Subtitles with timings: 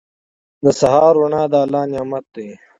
[0.63, 2.47] •د سهار روڼا د الله نعمت دی.